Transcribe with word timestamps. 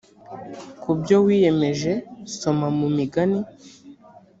ku 0.81 0.91
byo 0.99 1.17
wiyemeje 1.25 1.93
soma 2.39 2.67
mu 2.77 2.87
migani 2.97 3.41